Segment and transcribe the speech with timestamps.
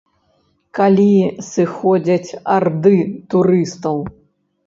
[0.77, 1.09] Калі
[1.49, 2.97] сыходзяць арды
[3.35, 3.97] турыстаў.